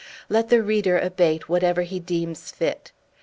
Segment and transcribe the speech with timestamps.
[0.29, 2.91] Let the reader abate whatever he deems fit.